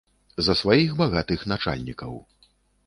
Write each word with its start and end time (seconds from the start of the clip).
За 0.47 0.55
сваіх 0.61 0.95
багатых 1.03 1.47
начальнікаў. 1.55 2.21